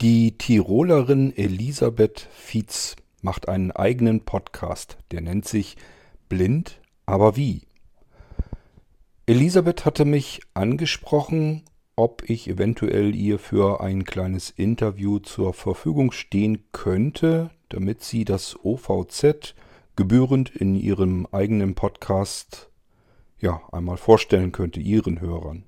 [0.00, 5.76] Die Tirolerin Elisabeth Fietz macht einen eigenen Podcast, der nennt sich
[6.30, 7.66] Blind, aber wie?
[9.26, 11.64] Elisabeth hatte mich angesprochen,
[11.96, 18.56] ob ich eventuell ihr für ein kleines Interview zur Verfügung stehen könnte, damit sie das
[18.64, 19.54] OVZ
[19.96, 22.70] gebührend in ihrem eigenen Podcast
[23.38, 25.66] ja einmal vorstellen könnte, ihren Hörern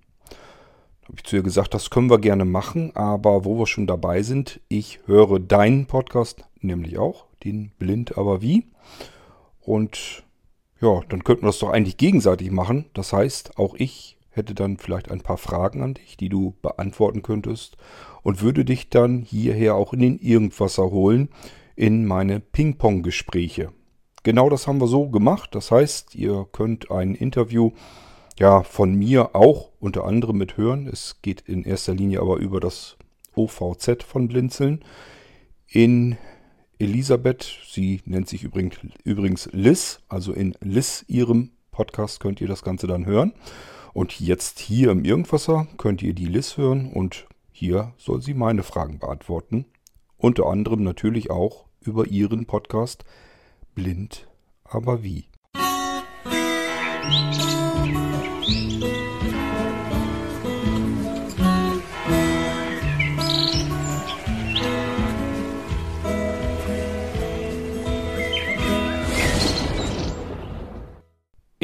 [1.04, 4.22] habe ich zu ihr gesagt, das können wir gerne machen, aber wo wir schon dabei
[4.22, 8.66] sind, ich höre deinen Podcast nämlich auch, den Blind aber wie.
[9.60, 10.24] Und
[10.80, 12.86] ja, dann könnten wir das doch eigentlich gegenseitig machen.
[12.94, 17.22] Das heißt, auch ich hätte dann vielleicht ein paar Fragen an dich, die du beantworten
[17.22, 17.76] könntest
[18.22, 21.29] und würde dich dann hierher auch in den Irgendwasser holen
[21.76, 23.72] in meine Ping-Pong-Gespräche.
[24.22, 25.54] Genau das haben wir so gemacht.
[25.54, 27.72] Das heißt, ihr könnt ein Interview
[28.39, 30.86] ja, von mir auch unter anderem mit hören.
[30.86, 32.97] Es geht in erster Linie aber über das
[33.34, 34.84] OVZ von Blinzeln.
[35.69, 36.17] In
[36.78, 42.86] Elisabeth, sie nennt sich übrigens, Liz, also in Liz ihrem Podcast könnt ihr das Ganze
[42.86, 43.33] dann hören.
[43.94, 48.62] Und jetzt hier im Irgendwasser könnt ihr die Liz hören und hier soll sie meine
[48.62, 49.67] Fragen beantworten.
[50.17, 53.05] Unter anderem natürlich auch über ihren Podcast
[53.74, 54.28] Blind,
[54.64, 55.27] aber wie.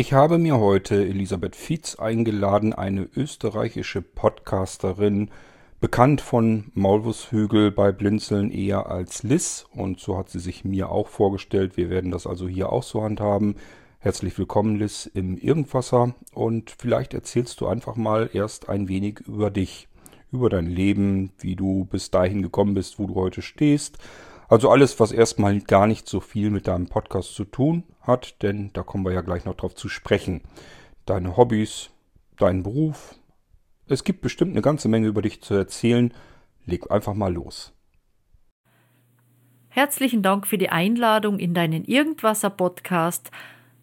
[0.09, 5.31] Ich habe mir heute Elisabeth Fietz eingeladen, eine österreichische Podcasterin,
[5.81, 11.09] bekannt von Maulwurfshügel bei Blinzeln eher als Liz und so hat sie sich mir auch
[11.09, 11.77] vorgestellt.
[11.77, 13.56] Wir werden das also hier auch so handhaben.
[14.00, 19.50] Herzlich willkommen, Liz, im Irgendwasser und vielleicht erzählst du einfach mal erst ein wenig über
[19.50, 19.88] dich,
[20.30, 23.98] über dein Leben, wie du bis dahin gekommen bist, wo du heute stehst.
[24.48, 28.70] Also alles, was erstmal gar nicht so viel mit deinem Podcast zu tun hat, denn
[28.72, 30.42] da kommen wir ja gleich noch drauf zu sprechen.
[31.04, 31.91] Deine Hobbys,
[32.36, 33.16] deinen Beruf.
[33.88, 36.15] Es gibt bestimmt eine ganze Menge über dich zu erzählen.
[36.66, 37.72] Leg einfach mal los.
[39.70, 43.32] Herzlichen Dank für die Einladung in deinen Irgendwasser-Podcast.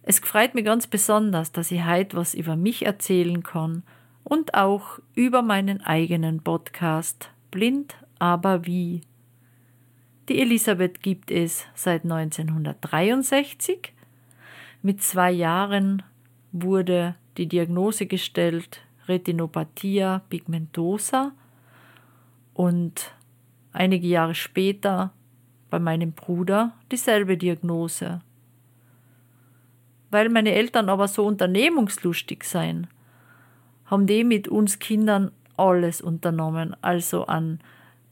[0.07, 3.81] Es freut mich ganz besonders, dass ich heute was über mich erzählen kann
[4.23, 9.01] und auch über meinen eigenen Podcast Blind, aber wie.
[10.29, 13.93] Die Elisabeth gibt es seit 1963
[14.83, 16.03] mit zwei Jahren
[16.51, 21.31] wurde die Diagnose gestellt Retinopathia pigmentosa
[22.53, 23.15] und
[23.73, 25.13] einige Jahre später
[25.71, 28.21] bei meinem Bruder dieselbe Diagnose.
[30.15, 32.87] Weil meine Eltern aber so unternehmungslustig seien,
[33.83, 37.59] haben die mit uns Kindern alles unternommen, also an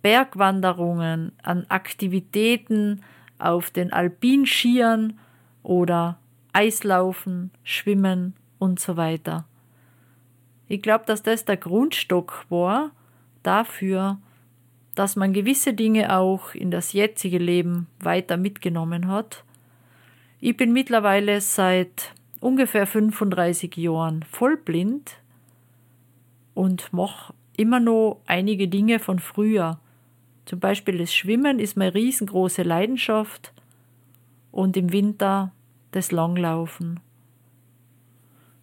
[0.01, 3.01] Bergwanderungen, an Aktivitäten
[3.39, 5.17] auf den Alpinskiern
[5.63, 6.19] oder
[6.51, 9.45] Eislaufen, Schwimmen und so weiter.
[10.67, 12.91] Ich glaube, dass das der Grundstock war
[13.43, 14.17] dafür,
[14.93, 19.45] dass man gewisse Dinge auch in das jetzige Leben weiter mitgenommen hat.
[20.45, 25.15] Ich bin mittlerweile seit ungefähr 35 Jahren vollblind
[26.53, 29.79] und mache immer noch einige Dinge von früher.
[30.43, 33.53] Zum Beispiel das Schwimmen ist meine riesengroße Leidenschaft
[34.51, 35.53] und im Winter
[35.91, 36.99] das Langlaufen.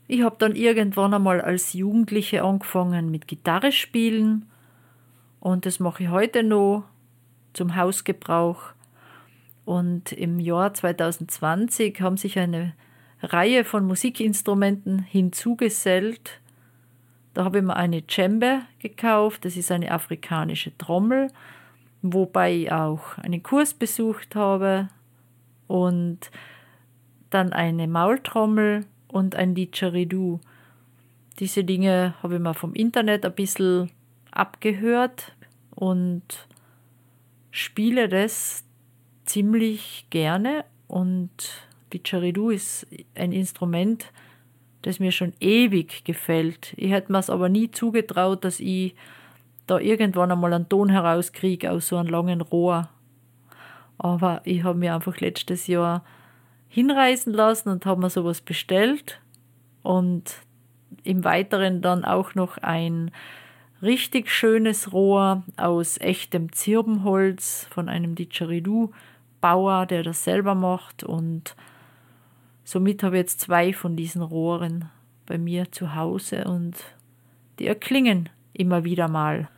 [0.06, 4.50] Ich habe dann irgendwann einmal als Jugendliche angefangen mit Gitarre spielen
[5.40, 6.84] und das mache ich heute noch
[7.54, 8.74] zum Hausgebrauch.
[9.64, 12.74] Und im Jahr 2020 haben sich eine
[13.22, 16.40] Reihe von Musikinstrumenten hinzugesellt.
[17.34, 21.30] Da habe ich mir eine Djembe gekauft, das ist eine afrikanische Trommel,
[22.02, 24.88] wobei ich auch einen Kurs besucht habe
[25.68, 26.30] und
[27.28, 30.40] dann eine Maultrommel und ein Didgeridoo.
[31.38, 33.90] Diese Dinge habe ich mal vom Internet ein bisschen
[34.32, 35.36] abgehört
[35.74, 36.22] und
[37.50, 38.64] spiele das
[39.30, 41.30] ziemlich gerne und
[41.92, 44.12] Didgeridoo ist ein Instrument,
[44.82, 46.74] das mir schon ewig gefällt.
[46.76, 48.96] Ich hätte mir es aber nie zugetraut, dass ich
[49.68, 52.88] da irgendwann einmal einen Ton herauskriege aus so einem langen Rohr.
[53.98, 56.04] Aber ich habe mir einfach letztes Jahr
[56.68, 59.20] hinreisen lassen und habe mir sowas bestellt
[59.84, 60.34] und
[61.04, 63.12] im Weiteren dann auch noch ein
[63.80, 68.16] richtig schönes Rohr aus echtem Zirbenholz von einem
[69.40, 71.56] Didgeridoo-Bauer, der das selber macht und
[72.64, 74.90] somit habe ich jetzt zwei von diesen Rohren
[75.26, 76.76] bei mir zu Hause und
[77.58, 79.48] die erklingen immer wieder mal.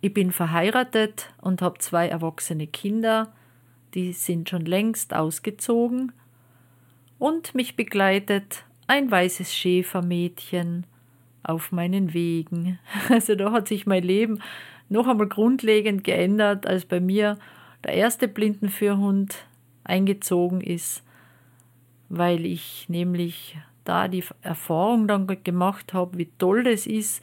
[0.00, 3.32] Ich bin verheiratet und habe zwei erwachsene Kinder,
[3.94, 6.12] die sind schon längst ausgezogen.
[7.18, 10.84] Und mich begleitet ein weißes Schäfermädchen
[11.42, 12.78] auf meinen Wegen.
[13.08, 14.40] Also da hat sich mein Leben
[14.90, 17.38] noch einmal grundlegend geändert, als bei mir
[17.84, 19.46] der erste Blindenführhund
[19.84, 21.02] eingezogen ist,
[22.08, 27.22] weil ich nämlich da die Erfahrung dann gemacht habe, wie toll das ist,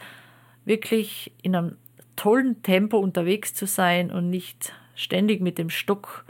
[0.63, 1.77] wirklich in einem
[2.15, 6.25] tollen Tempo unterwegs zu sein und nicht ständig mit dem Stock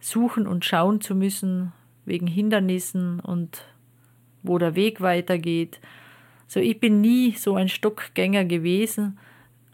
[0.00, 1.72] suchen und schauen zu müssen
[2.06, 3.66] wegen Hindernissen und
[4.42, 5.80] wo der Weg weitergeht.
[6.48, 9.18] So, ich bin nie so ein Stockgänger gewesen,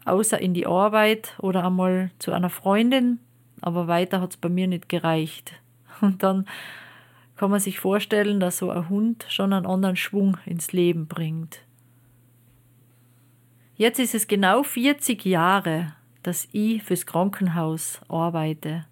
[0.05, 3.19] außer in die Arbeit oder einmal zu einer Freundin,
[3.61, 5.53] aber weiter hat es bei mir nicht gereicht.
[6.01, 6.45] Und dann
[7.35, 11.59] kann man sich vorstellen, dass so ein Hund schon einen anderen Schwung ins Leben bringt.
[13.75, 18.85] Jetzt ist es genau 40 Jahre, dass ich fürs Krankenhaus arbeite.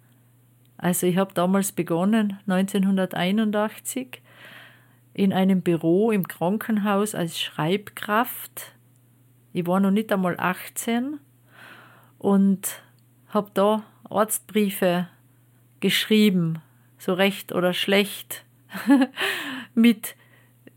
[0.78, 4.22] Also ich habe damals begonnen, 1981,
[5.12, 8.72] in einem Büro im Krankenhaus als Schreibkraft.
[9.52, 11.18] Ich war noch nicht einmal 18
[12.18, 12.82] und
[13.28, 15.08] habe da Arztbriefe
[15.80, 16.60] geschrieben
[16.98, 18.44] so recht oder schlecht,
[19.74, 20.16] mit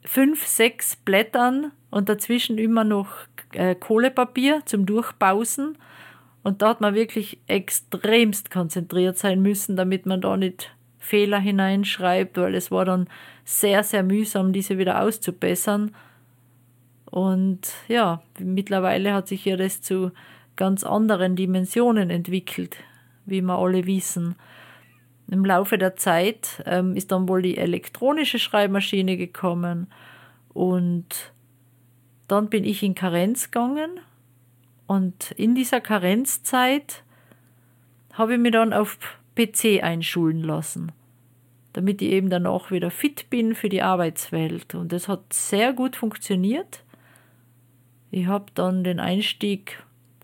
[0.03, 3.09] fünf, sechs Blättern und dazwischen immer noch
[3.53, 5.77] äh, Kohlepapier zum Durchbausen.
[6.43, 12.37] Und da hat man wirklich extremst konzentriert sein müssen, damit man da nicht Fehler hineinschreibt,
[12.37, 13.07] weil es war dann
[13.43, 15.93] sehr, sehr mühsam, diese wieder auszubessern.
[17.05, 20.11] Und ja, mittlerweile hat sich ja das zu
[20.55, 22.77] ganz anderen Dimensionen entwickelt,
[23.31, 24.35] wie wir alle wissen.
[25.29, 29.87] Im Laufe der Zeit ähm, ist dann wohl die elektronische Schreibmaschine gekommen
[30.53, 31.33] und
[32.27, 33.99] dann bin ich in Karenz gegangen
[34.87, 37.03] und in dieser Karenzzeit
[38.13, 38.97] habe ich mich dann auf
[39.35, 40.91] PC einschulen lassen,
[41.73, 44.75] damit ich eben danach wieder fit bin für die Arbeitswelt.
[44.75, 46.83] Und das hat sehr gut funktioniert.
[48.11, 49.81] Ich habe dann den Einstieg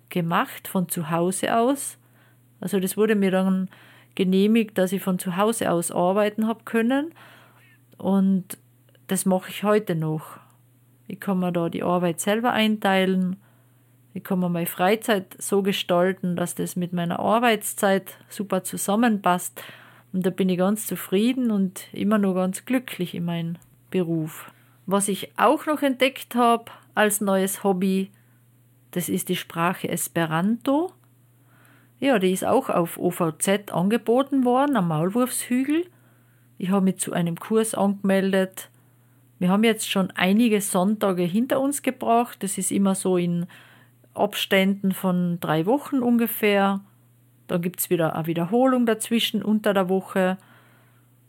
[0.10, 1.98] gemacht von zu Hause aus.
[2.60, 3.70] Also das wurde mir dann
[4.16, 7.14] genehmigt, dass ich von zu Hause aus arbeiten habe können.
[7.98, 8.58] Und
[9.08, 10.40] das mache ich heute noch.
[11.08, 13.38] Ich kann mir da die Arbeit selber einteilen.
[14.14, 19.62] Ich kann mir meine Freizeit so gestalten, dass das mit meiner Arbeitszeit super zusammenpasst.
[20.12, 23.58] Und da bin ich ganz zufrieden und immer noch ganz glücklich in meinem
[23.92, 24.52] Beruf.
[24.86, 26.66] Was ich auch noch entdeckt habe
[26.96, 28.10] als neues Hobby,
[28.92, 30.92] das ist die Sprache Esperanto.
[32.00, 35.86] Ja, die ist auch auf OVZ angeboten worden, am Maulwurfshügel.
[36.60, 38.70] Ich habe mich zu einem Kurs angemeldet.
[39.40, 42.42] Wir haben jetzt schon einige Sonntage hinter uns gebracht.
[42.42, 43.48] Das ist immer so in
[44.14, 46.82] Abständen von drei Wochen ungefähr.
[47.48, 50.38] Dann gibt es wieder eine Wiederholung dazwischen unter der Woche.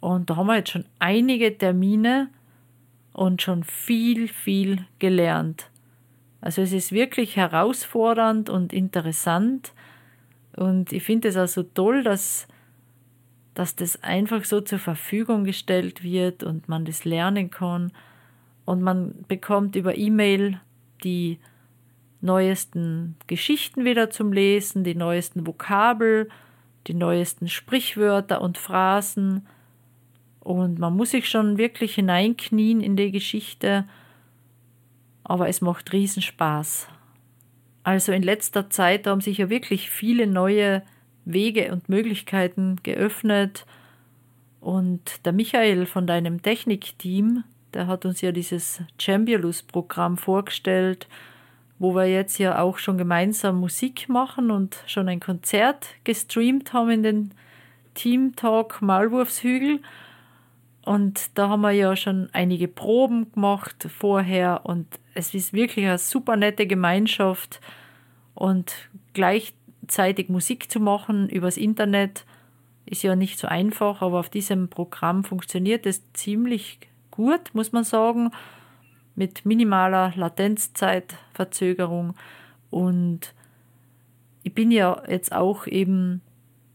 [0.00, 2.28] Und da haben wir jetzt schon einige Termine
[3.12, 5.70] und schon viel, viel gelernt.
[6.40, 9.72] Also es ist wirklich herausfordernd und interessant.
[10.58, 12.48] Und ich finde es auch so toll, dass,
[13.54, 17.92] dass das einfach so zur Verfügung gestellt wird und man das lernen kann.
[18.64, 20.60] Und man bekommt über E-Mail
[21.04, 21.38] die
[22.20, 26.28] neuesten Geschichten wieder zum Lesen, die neuesten Vokabel,
[26.88, 29.46] die neuesten Sprichwörter und Phrasen.
[30.40, 33.84] Und man muss sich schon wirklich hineinknien in die Geschichte,
[35.22, 36.88] aber es macht Riesenspaß.
[37.82, 40.82] Also in letzter Zeit haben sich ja wirklich viele neue
[41.24, 43.66] Wege und Möglichkeiten geöffnet.
[44.60, 47.44] Und der Michael von deinem Technikteam,
[47.74, 51.06] der hat uns ja dieses Chambiolus-Programm vorgestellt,
[51.78, 56.90] wo wir jetzt ja auch schon gemeinsam Musik machen und schon ein Konzert gestreamt haben
[56.90, 57.34] in den
[57.94, 59.80] Team Talk Maulwurfshügel.
[60.88, 65.98] Und da haben wir ja schon einige Proben gemacht vorher und es ist wirklich eine
[65.98, 67.60] super nette Gemeinschaft
[68.34, 72.24] und gleichzeitig Musik zu machen übers Internet
[72.86, 76.78] ist ja nicht so einfach, aber auf diesem Programm funktioniert es ziemlich
[77.10, 78.30] gut, muss man sagen,
[79.14, 82.14] mit minimaler Latenzzeitverzögerung.
[82.70, 83.34] Und
[84.42, 86.22] ich bin ja jetzt auch eben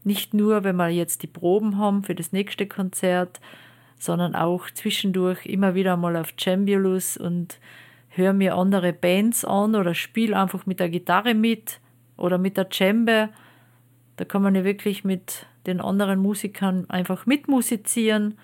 [0.04, 3.40] nicht nur, wenn wir jetzt die Proben haben für das nächste Konzert,
[3.98, 7.58] sondern auch zwischendurch immer wieder mal auf Cembulus und
[8.08, 11.80] höre mir andere Bands an oder spiele einfach mit der Gitarre mit
[12.16, 13.30] oder mit der Djembe.
[14.16, 18.38] Da kann man ja wirklich mit den anderen Musikern einfach mitmusizieren.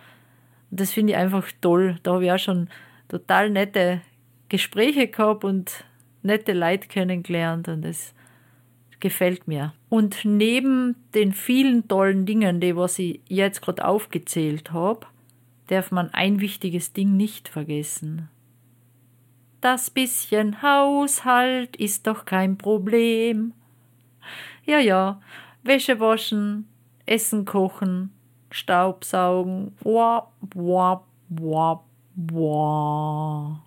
[0.71, 1.99] Und das finde ich einfach toll.
[2.03, 2.69] Da habe ich auch schon
[3.09, 4.01] total nette
[4.49, 5.85] Gespräche gehabt und
[6.23, 7.69] nette Leute kennengelernt.
[7.69, 8.15] Und das
[8.99, 9.73] gefällt mir.
[9.89, 15.07] Und neben den vielen tollen Dingen, die was ich jetzt gerade aufgezählt habe,
[15.71, 18.29] darf man ein wichtiges Ding nicht vergessen.
[19.61, 23.53] Das bisschen Haushalt ist doch kein Problem.
[24.65, 25.21] Ja, ja,
[25.63, 26.67] Wäsche waschen,
[27.07, 28.11] Essen kochen,
[28.51, 31.85] Staubsaugen, wap, wap, wap,
[32.17, 33.61] wap.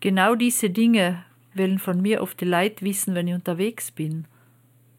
[0.00, 1.24] Genau diese Dinge
[1.54, 4.26] wollen von mir oft die Leute wissen, wenn ich unterwegs bin.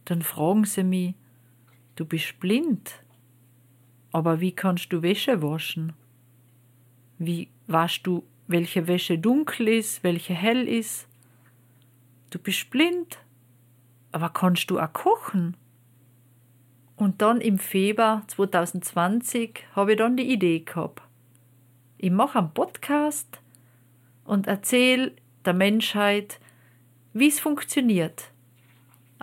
[0.05, 1.15] Dann fragen sie mich,
[1.95, 3.01] du bist blind,
[4.11, 5.93] aber wie kannst du Wäsche waschen?
[7.17, 11.07] Wie waschst du, welche Wäsche dunkel ist, welche hell ist?
[12.29, 13.19] Du bist blind,
[14.11, 15.57] aber kannst du auch kochen?
[16.95, 21.01] Und dann im Februar 2020 habe ich dann die Idee gehabt.
[21.97, 23.39] Ich mache einen Podcast
[24.23, 25.13] und erzähle
[25.45, 26.39] der Menschheit,
[27.13, 28.31] wie es funktioniert,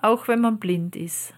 [0.01, 1.35] auch wenn man blind ist.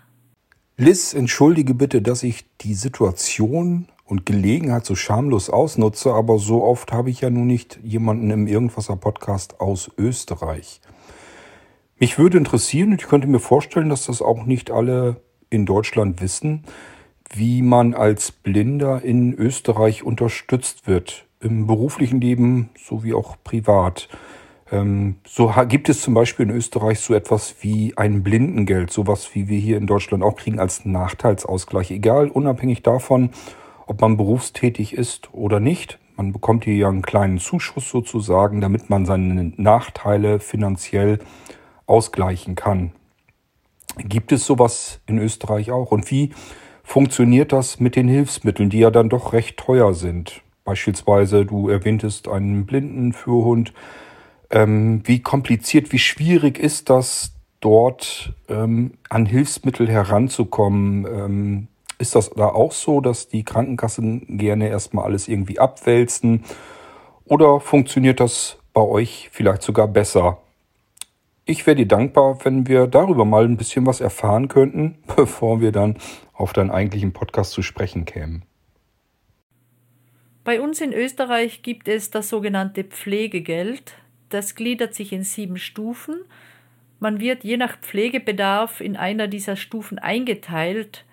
[0.78, 6.92] Liz, entschuldige bitte, dass ich die Situation und Gelegenheit so schamlos ausnutze, aber so oft
[6.92, 10.80] habe ich ja nun nicht jemanden im Irgendwasser Podcast aus Österreich.
[11.98, 15.20] Mich würde interessieren und ich könnte mir vorstellen, dass das auch nicht alle
[15.50, 16.64] in Deutschland wissen,
[17.34, 24.08] wie man als Blinder in Österreich unterstützt wird, im beruflichen Leben sowie auch privat.
[24.70, 29.48] Ähm, so gibt es zum Beispiel in Österreich so etwas wie ein Blindengeld, sowas wie
[29.48, 33.30] wir hier in Deutschland auch kriegen als Nachteilsausgleich, egal unabhängig davon,
[33.87, 35.99] ob man berufstätig ist oder nicht.
[36.16, 41.19] Man bekommt hier ja einen kleinen Zuschuss sozusagen, damit man seine Nachteile finanziell
[41.87, 42.93] ausgleichen kann.
[43.99, 45.93] Gibt es sowas in Österreich auch?
[45.93, 46.31] Und wie
[46.83, 50.43] funktioniert das mit den Hilfsmitteln, die ja dann doch recht teuer sind?
[50.64, 53.73] Beispielsweise, du erwähntest einen blinden Führhund.
[54.50, 61.07] Ähm, wie kompliziert, wie schwierig ist das, dort ähm, an Hilfsmittel heranzukommen?
[61.07, 66.44] Ähm, ist das da auch so, dass die Krankenkassen gerne erstmal alles irgendwie abwälzen?
[67.24, 70.38] Oder funktioniert das bei euch vielleicht sogar besser?
[71.44, 75.72] Ich wäre dir dankbar, wenn wir darüber mal ein bisschen was erfahren könnten, bevor wir
[75.72, 75.96] dann
[76.32, 78.44] auf deinen eigentlichen Podcast zu sprechen kämen.
[80.44, 83.94] Bei uns in Österreich gibt es das sogenannte Pflegegeld.
[84.28, 86.20] Das gliedert sich in sieben Stufen.
[87.00, 91.04] Man wird je nach Pflegebedarf in einer dieser Stufen eingeteilt.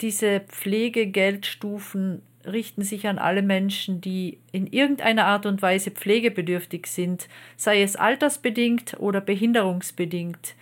[0.00, 7.28] Diese Pflegegeldstufen richten sich an alle Menschen, die in irgendeiner Art und Weise pflegebedürftig sind,
[7.56, 10.54] sei es altersbedingt oder behinderungsbedingt.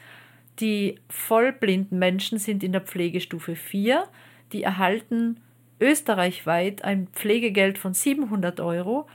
[0.61, 4.05] Die vollblinden Menschen sind in der Pflegestufe 4,
[4.53, 5.41] die erhalten
[5.81, 9.07] österreichweit ein Pflegegeld von 700 Euro.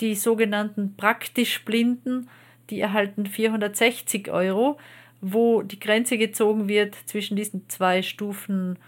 [0.00, 2.28] Die sogenannten praktisch Blinden,
[2.70, 4.78] die erhalten 460 Euro.
[5.26, 8.78] Wo die Grenze gezogen wird zwischen diesen zwei Stufen,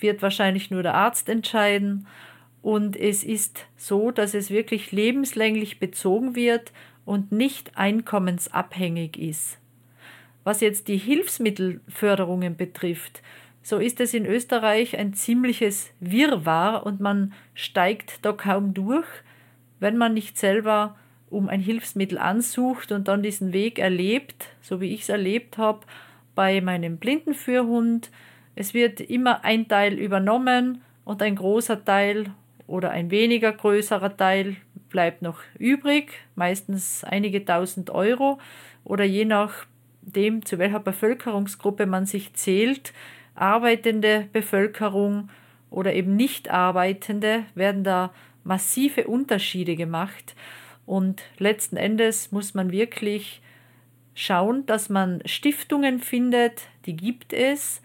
[0.00, 2.06] wird wahrscheinlich nur der Arzt entscheiden.
[2.62, 6.72] Und es ist so, dass es wirklich lebenslänglich bezogen wird
[7.04, 9.58] und nicht einkommensabhängig ist.
[10.44, 13.22] Was jetzt die Hilfsmittelförderungen betrifft,
[13.62, 19.06] so ist es in Österreich ein ziemliches Wirrwarr und man steigt da kaum durch,
[19.80, 20.96] wenn man nicht selber
[21.30, 25.80] um ein Hilfsmittel ansucht und dann diesen Weg erlebt, so wie ich es erlebt habe
[26.34, 28.10] bei meinem Blindenführhund.
[28.60, 32.32] Es wird immer ein Teil übernommen und ein großer Teil
[32.66, 34.56] oder ein weniger größerer Teil
[34.88, 38.40] bleibt noch übrig, meistens einige tausend Euro
[38.82, 42.92] oder je nachdem, zu welcher Bevölkerungsgruppe man sich zählt,
[43.36, 45.28] arbeitende Bevölkerung
[45.70, 48.12] oder eben nicht arbeitende, werden da
[48.42, 50.34] massive Unterschiede gemacht.
[50.84, 53.40] Und letzten Endes muss man wirklich
[54.16, 57.82] schauen, dass man Stiftungen findet, die gibt es,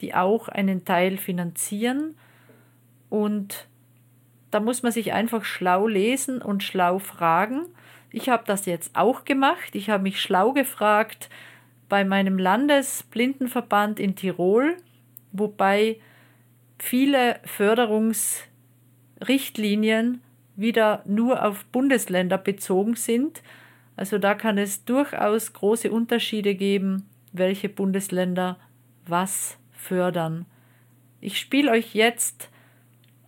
[0.00, 2.16] die auch einen Teil finanzieren
[3.08, 3.68] und
[4.50, 7.66] da muss man sich einfach schlau lesen und schlau fragen.
[8.10, 9.74] Ich habe das jetzt auch gemacht.
[9.74, 11.28] Ich habe mich schlau gefragt
[11.88, 14.76] bei meinem Landesblindenverband in Tirol,
[15.32, 15.98] wobei
[16.78, 20.22] viele Förderungsrichtlinien
[20.56, 23.42] wieder nur auf Bundesländer bezogen sind.
[23.96, 28.58] Also da kann es durchaus große Unterschiede geben, welche Bundesländer
[29.06, 30.46] was fördern.
[31.20, 32.50] Ich spiele euch jetzt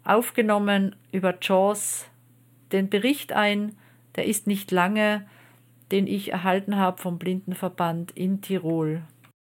[0.05, 2.07] aufgenommen über Jaws
[2.73, 3.77] den Bericht ein,
[4.17, 5.27] der ist nicht lange,
[5.91, 9.03] den ich erhalten habe vom Blindenverband in Tirol.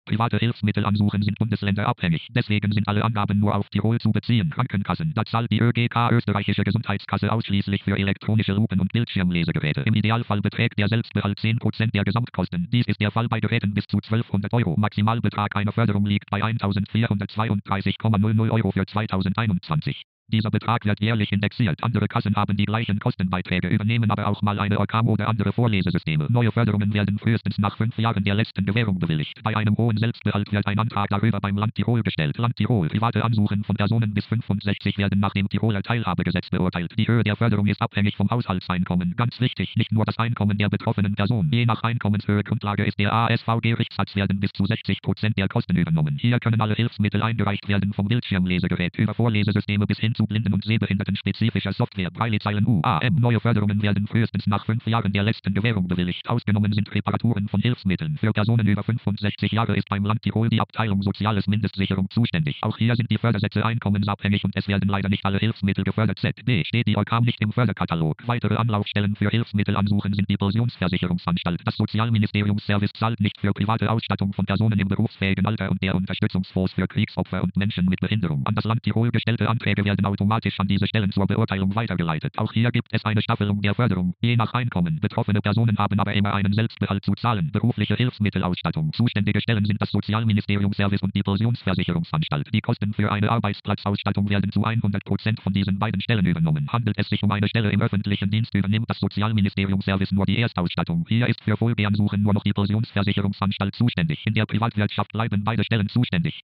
[0.05, 2.29] Private Hilfsmittelansuchen sind bundesländerabhängig.
[2.31, 4.51] Deswegen sind alle Angaben nur auf Tirol zu beziehen.
[4.51, 5.13] Krankenkassen.
[5.15, 9.83] Da zahlt die ÖGK österreichische Gesundheitskasse ausschließlich für elektronische Lupen und Bildschirmlesegeräte.
[9.83, 12.69] Im Idealfall beträgt der Selbstbehalt 10% der Gesamtkosten.
[12.71, 14.77] Dies ist der Fall bei Geräten bis zu 1200 Euro.
[14.77, 20.05] Maximalbetrag einer Förderung liegt bei 1432,00 Euro für 2021.
[20.29, 21.83] Dieser Betrag wird jährlich indexiert.
[21.83, 26.27] Andere Kassen haben die gleichen Kostenbeiträge, übernehmen aber auch mal eine Orcam oder andere Vorlesesysteme.
[26.31, 29.43] Neue Förderungen werden frühestens nach fünf Jahren der letzten Gewährung bewilligt.
[29.43, 32.39] Bei einem hohen Selbstbehalt wird ein Antrag darüber beim Land Tirol gestellt.
[32.39, 32.89] Land Tirol.
[32.89, 36.93] Private Ansuchen von Personen bis 65 werden nach dem Tiroler Teilhabegesetz beurteilt.
[36.99, 39.15] Die Höhe der Förderung ist abhängig vom Haushaltseinkommen.
[39.17, 41.51] Ganz wichtig, nicht nur das Einkommen der betroffenen Person.
[41.53, 46.17] Je nach Einkommenshöhe Grundlage ist der ASVG-Richtssatz werden bis zu 60 Prozent der Kosten übernommen.
[46.19, 50.65] Hier können alle Hilfsmittel eingereicht werden vom Bildschirmlesegerät über Vorlesesysteme bis hin zu Blinden- und
[50.65, 52.11] Sehbehinderten spezifischer Software.
[52.11, 53.17] Breilezeilen UAM.
[53.19, 56.29] Neue Förderungen werden frühestens nach fünf Jahren der letzten Gewährung bewilligt.
[56.29, 58.17] Ausgenommen sind Reparaturen von Hilfsmitteln.
[58.19, 62.59] Für Personen über 65 Jahre ist beim Land Tirol die Abteilung Soziales Mindestsicherung zuständig.
[62.63, 66.19] Auch hier sind die Fördersätze einkommensabhängig und es werden leider nicht alle Hilfsmittel gefördert.
[66.19, 68.23] ZB steht die Orkam nicht im Förderkatalog.
[68.27, 71.61] Weitere Anlaufstellen für Hilfsmittelansuchen sind die Pensionsversicherungsanstalt.
[71.65, 76.73] Das Sozialministeriumsservice zahlt nicht für private Ausstattung von Personen im berufsfähigen Alter und der Unterstützungsfonds
[76.73, 78.47] für Kriegsopfer und Menschen mit Behinderung.
[78.47, 82.39] An das Land Tirol gestellte Anträge werden automatisch an diese Stellen zur Beurteilung weitergeleitet.
[82.39, 85.01] Auch hier gibt es eine Staffelung der Förderung, je nach Einkommen.
[85.01, 87.51] Betroffene Personen haben aber immer einen Selbstbehalt zu zahlen.
[87.53, 88.93] Berufliche Hilfsmittelausstattung.
[88.93, 92.49] Zuständige Stellen sind das Sozialministeriumsservice und die Pensionsversicherungsanstalt.
[92.53, 96.69] Die Kosten für eine Arbeitsplatzausstattung werden zu 100% von diesen beiden Stellen übernommen.
[96.73, 101.05] Handelt es sich um eine Stelle im öffentlichen Dienst, übernimmt das Sozialministeriumsservice nur die Erstausstattung.
[101.09, 104.25] Hier ist für Folgeansuchen nur noch die Pensionsversicherungsanstalt zuständig.
[104.27, 106.43] In der Privatwirtschaft bleiben beide Stellen zuständig.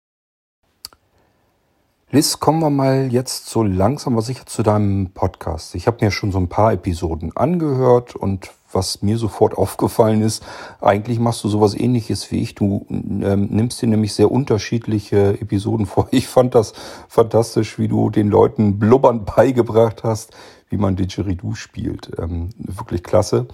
[2.12, 5.74] Liz, kommen wir mal jetzt so langsam aber sicher zu deinem Podcast.
[5.74, 10.44] Ich habe mir schon so ein paar Episoden angehört und was mir sofort aufgefallen ist,
[10.80, 12.54] eigentlich machst du sowas ähnliches wie ich.
[12.54, 16.06] Du ähm, nimmst dir nämlich sehr unterschiedliche Episoden vor.
[16.12, 16.74] Ich fand das
[17.08, 20.30] fantastisch, wie du den Leuten blubbern beigebracht hast,
[20.68, 22.12] wie man Didgeridoo spielt.
[22.20, 23.48] Ähm, wirklich klasse.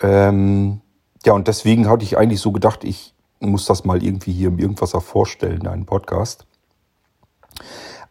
[0.00, 0.82] Ähm,
[1.26, 4.60] ja, und deswegen hatte ich eigentlich so gedacht, ich muss das mal irgendwie hier im
[4.60, 6.46] Irgendwas vorstellen, deinen Podcast.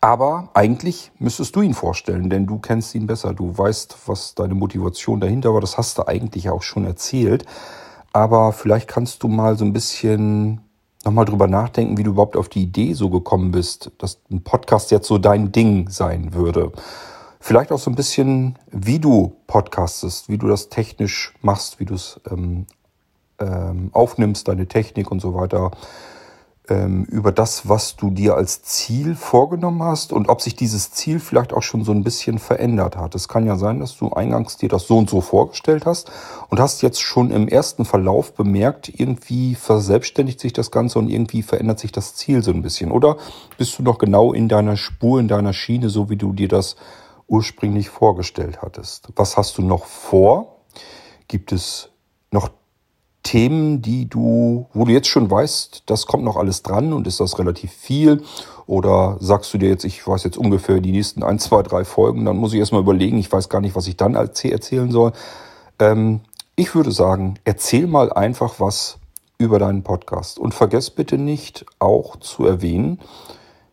[0.02, 3.34] Aber eigentlich müsstest du ihn vorstellen, denn du kennst ihn besser.
[3.34, 5.62] Du weißt, was deine Motivation dahinter war.
[5.62, 7.46] Das hast du eigentlich auch schon erzählt.
[8.12, 10.62] Aber vielleicht kannst du mal so ein bisschen
[11.06, 14.92] nochmal drüber nachdenken, wie du überhaupt auf die Idee so gekommen bist, dass ein Podcast
[14.92, 16.72] jetzt so dein Ding sein würde.
[17.40, 21.96] Vielleicht auch so ein bisschen, wie du podcastest, wie du das technisch machst, wie du
[21.96, 22.66] es ähm,
[23.40, 25.72] ähm, aufnimmst, deine Technik und so weiter
[27.08, 31.54] über das, was du dir als Ziel vorgenommen hast und ob sich dieses Ziel vielleicht
[31.54, 33.16] auch schon so ein bisschen verändert hat.
[33.16, 36.12] Es kann ja sein, dass du eingangs dir das so und so vorgestellt hast
[36.50, 41.42] und hast jetzt schon im ersten Verlauf bemerkt, irgendwie verselbstständigt sich das Ganze und irgendwie
[41.42, 42.92] verändert sich das Ziel so ein bisschen.
[42.92, 43.18] Oder
[43.58, 46.76] bist du noch genau in deiner Spur, in deiner Schiene, so wie du dir das
[47.28, 49.10] ursprünglich vorgestellt hattest?
[49.16, 50.58] Was hast du noch vor?
[51.28, 51.90] Gibt es
[52.32, 52.50] noch
[53.24, 57.20] Themen, die du, wo du jetzt schon weißt, das kommt noch alles dran und ist
[57.20, 58.24] das relativ viel?
[58.66, 62.26] Oder sagst du dir jetzt, ich weiß jetzt ungefähr die nächsten ein, zwei, drei Folgen,
[62.26, 65.12] dann muss ich erstmal überlegen, ich weiß gar nicht, was ich dann erzählen soll.
[65.80, 66.22] Ähm,
[66.56, 68.98] ich würde sagen, erzähl mal einfach was
[69.38, 73.00] über deinen Podcast und vergiss bitte nicht auch zu erwähnen,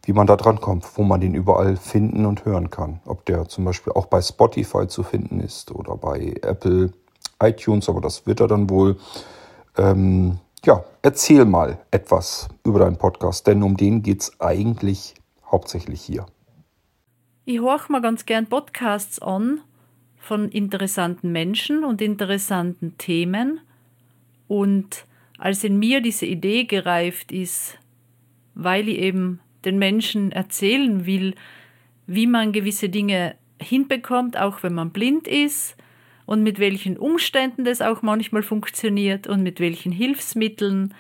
[0.04, 3.00] wie man da dran kommt, wo man den überall finden und hören kann.
[3.04, 6.92] Ob der zum Beispiel auch bei Spotify zu finden ist oder bei Apple,
[7.42, 8.96] iTunes, aber das wird er dann wohl.
[9.78, 15.14] Ähm, ja, erzähl mal etwas über deinen Podcast, denn um den geht es eigentlich
[15.46, 16.26] hauptsächlich hier.
[17.44, 19.60] Ich höre mir ganz gern Podcasts an
[20.18, 23.60] von interessanten Menschen und interessanten Themen.
[24.48, 25.06] Und
[25.38, 27.78] als in mir diese Idee gereift ist,
[28.54, 31.34] weil ich eben den Menschen erzählen will,
[32.06, 35.76] wie man gewisse Dinge hinbekommt, auch wenn man blind ist,
[36.28, 40.92] und mit welchen Umständen das auch manchmal funktioniert und mit welchen Hilfsmitteln.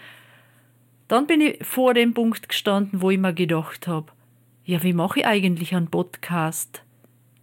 [1.06, 4.06] Dann bin ich vor dem Punkt gestanden, wo ich mir gedacht habe,
[4.64, 6.82] ja, wie mache ich eigentlich einen Podcast?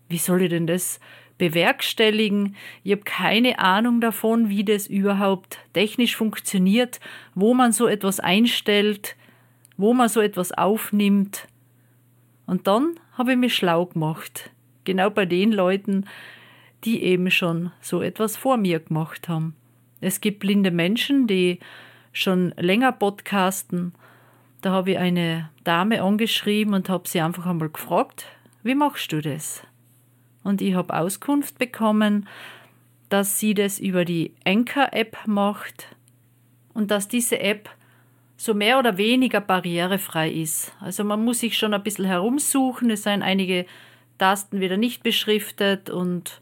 [0.10, 1.00] Wie soll ich denn das
[1.38, 2.56] bewerkstelligen?
[2.84, 7.00] Ich habe keine Ahnung davon, wie das überhaupt technisch funktioniert,
[7.36, 9.15] wo man so etwas einstellt,
[9.78, 11.48] wo man so etwas aufnimmt.
[12.48, 14.50] Und dann habe ich mich schlau gemacht.
[14.86, 16.06] Genau bei den Leuten,
[16.86, 19.56] die eben schon so etwas vor mir gemacht haben.
[20.02, 21.60] Es gibt blinde Menschen, die
[22.13, 23.93] schon länger podcasten.
[24.62, 28.26] Da habe ich eine Dame angeschrieben und habe sie einfach einmal gefragt,
[28.63, 29.63] wie machst du das?
[30.43, 32.28] Und ich habe Auskunft bekommen,
[33.10, 35.95] dass sie das über die Anchor-App macht
[36.74, 37.69] und dass diese App
[38.38, 40.74] so mehr oder weniger barrierefrei ist.
[40.80, 43.65] Also man muss sich schon ein bisschen herumsuchen, es seien einige
[44.17, 46.41] Tasten wieder nicht beschriftet und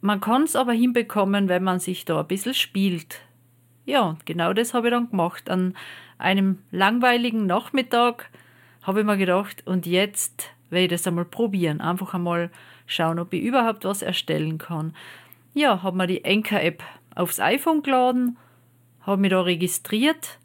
[0.00, 3.20] man kann es aber hinbekommen, wenn man sich da ein bisschen spielt.
[3.84, 5.50] Ja, genau das habe ich dann gemacht.
[5.50, 5.74] An
[6.18, 8.30] einem langweiligen Nachmittag
[8.82, 11.80] habe ich mir gedacht, und jetzt werde ich das einmal probieren.
[11.80, 12.50] Einfach einmal
[12.86, 14.94] schauen, ob ich überhaupt was erstellen kann.
[15.54, 16.82] Ja, habe mir die Enker-App
[17.14, 18.36] aufs iPhone geladen,
[19.02, 20.38] habe mich da registriert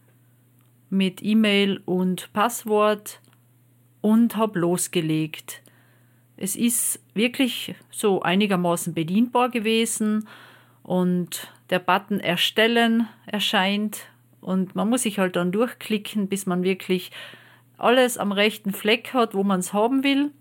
[0.89, 3.20] mit E-Mail und Passwort
[4.02, 5.62] und habe losgelegt.
[6.38, 10.28] Es ist wirklich so einigermaßen bedienbar gewesen
[10.82, 14.08] und der Button Erstellen erscheint
[14.41, 17.12] und man muss sich halt dann durchklicken, bis man wirklich
[17.78, 20.32] alles am rechten Fleck hat, wo man es haben will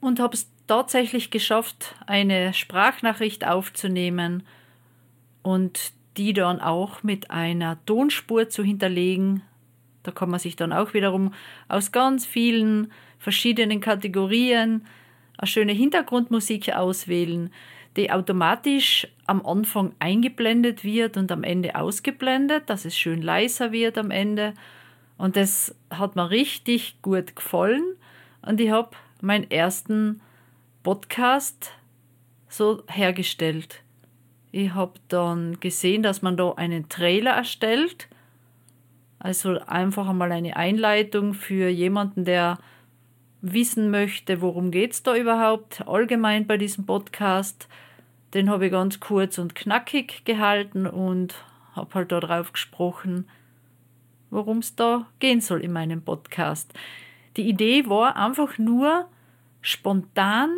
[0.00, 4.42] und habe es tatsächlich geschafft, eine Sprachnachricht aufzunehmen
[5.42, 9.42] und die dann auch mit einer Tonspur zu hinterlegen.
[10.02, 11.32] Da kann man sich dann auch wiederum
[11.68, 14.84] aus ganz vielen verschiedenen Kategorien
[15.38, 17.52] eine schöne Hintergrundmusik auswählen,
[17.96, 23.98] die automatisch am Anfang eingeblendet wird und am Ende ausgeblendet, dass es schön leiser wird
[23.98, 24.54] am Ende.
[25.18, 27.82] Und das hat mir richtig gut gefallen.
[28.40, 28.90] Und ich habe
[29.20, 30.20] meinen ersten
[30.82, 31.72] Podcast
[32.48, 33.82] so hergestellt.
[34.50, 38.08] Ich habe dann gesehen, dass man da einen Trailer erstellt.
[39.18, 42.58] Also einfach einmal eine Einleitung für jemanden, der
[43.42, 47.68] wissen möchte, worum geht es da überhaupt allgemein bei diesem Podcast.
[48.34, 51.34] Den habe ich ganz kurz und knackig gehalten und
[51.74, 53.28] habe halt darauf gesprochen,
[54.30, 56.72] worum es da gehen soll in meinem Podcast.
[57.36, 59.08] Die Idee war einfach nur
[59.60, 60.50] spontan,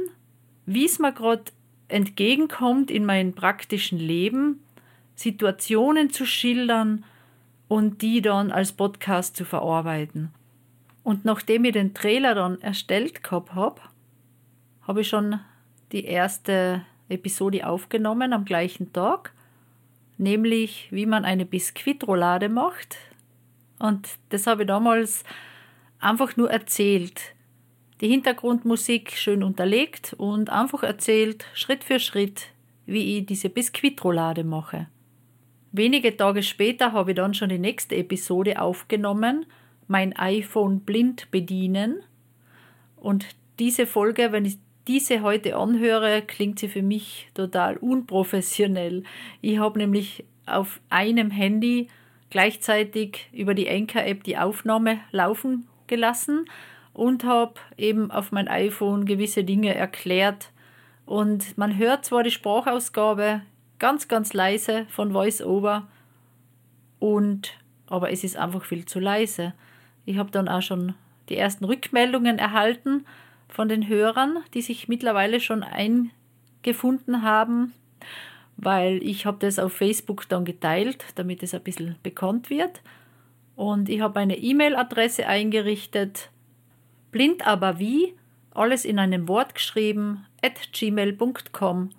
[0.66, 1.44] wie es mir gerade
[1.88, 4.60] entgegenkommt in meinem praktischen Leben,
[5.14, 7.04] Situationen zu schildern
[7.68, 10.32] und die dann als Podcast zu verarbeiten.
[11.04, 13.80] Und nachdem ich den Trailer dann erstellt gehabt habe,
[14.82, 15.38] habe ich schon
[15.92, 19.32] die erste Episode aufgenommen am gleichen Tag,
[20.16, 22.96] nämlich wie man eine Biskuitroulade macht.
[23.78, 25.24] Und das habe ich damals
[26.00, 27.34] einfach nur erzählt.
[28.00, 32.48] Die Hintergrundmusik schön unterlegt und einfach erzählt, Schritt für Schritt,
[32.86, 34.88] wie ich diese Biskuitroulade mache.
[35.70, 39.44] Wenige Tage später habe ich dann schon die nächste Episode aufgenommen
[39.88, 42.02] mein iPhone blind bedienen.
[42.96, 43.26] Und
[43.58, 49.04] diese Folge, wenn ich diese heute anhöre, klingt sie für mich total unprofessionell.
[49.40, 51.88] Ich habe nämlich auf einem Handy
[52.30, 56.46] gleichzeitig über die Anchor-App die Aufnahme laufen gelassen
[56.92, 60.50] und habe eben auf mein iPhone gewisse Dinge erklärt.
[61.06, 63.42] Und man hört zwar die Sprachausgabe
[63.78, 65.86] ganz, ganz leise von VoiceOver,
[67.04, 69.52] und, aber es ist einfach viel zu leise.
[70.04, 70.94] Ich habe dann auch schon
[71.28, 73.06] die ersten Rückmeldungen erhalten
[73.48, 77.72] von den Hörern, die sich mittlerweile schon eingefunden haben,
[78.56, 82.82] weil ich habe das auf Facebook dann geteilt, damit es ein bisschen bekannt wird.
[83.56, 86.30] Und ich habe eine E-Mail-Adresse eingerichtet,
[87.12, 88.14] blind aber wie,
[88.52, 91.90] alles in einem Wort geschrieben, at gmail.com.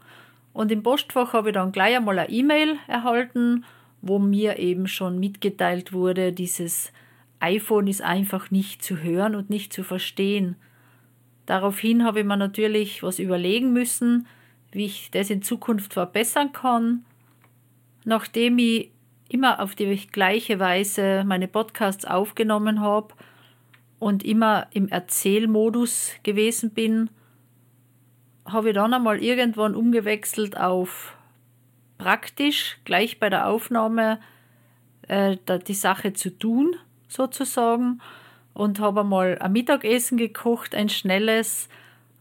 [0.53, 3.65] Und im Postfach habe ich dann gleich einmal eine E-Mail erhalten,
[4.01, 6.93] wo mir eben schon mitgeteilt wurde, dieses
[7.39, 10.55] iPhone ist einfach nicht zu hören und nicht zu verstehen.
[11.45, 14.27] Daraufhin habe ich mir natürlich was überlegen müssen,
[14.71, 17.05] wie ich das in Zukunft verbessern kann.
[18.03, 18.91] Nachdem ich
[19.29, 23.13] immer auf die gleiche Weise meine Podcasts aufgenommen habe
[23.99, 27.09] und immer im Erzählmodus gewesen bin,
[28.45, 31.17] habe ich dann einmal irgendwann umgewechselt auf
[31.97, 34.19] praktisch gleich bei der Aufnahme
[35.07, 36.75] äh, die Sache zu tun
[37.07, 38.01] sozusagen
[38.53, 41.69] und habe einmal ein Mittagessen gekocht, ein schnelles,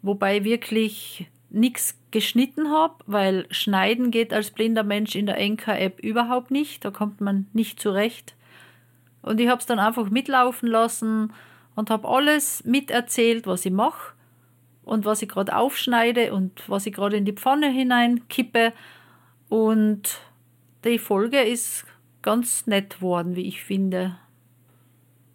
[0.02, 6.50] wobei wirklich nichts geschnitten habe, weil schneiden geht als blinder Mensch in der Enka-App überhaupt
[6.50, 8.34] nicht, da kommt man nicht zurecht.
[9.22, 11.32] Und ich habe es dann einfach mitlaufen lassen
[11.76, 14.12] und habe alles miterzählt, was ich mache
[14.84, 18.72] und was ich gerade aufschneide und was ich gerade in die Pfanne hineinkippe.
[19.48, 20.20] Und
[20.84, 21.86] die Folge ist
[22.22, 24.16] ganz nett worden, wie ich finde.